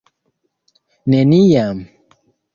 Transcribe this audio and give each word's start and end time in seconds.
neniam 1.07 1.77